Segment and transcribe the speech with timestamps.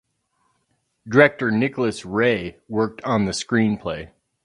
[1.07, 4.09] Director Nicholas Ray worked on the screenplay.